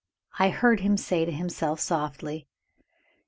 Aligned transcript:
I 0.39 0.49
heard 0.49 0.79
him 0.79 0.97
say 0.97 1.25
to 1.25 1.31
himself 1.31 1.79
softly. 1.79 2.47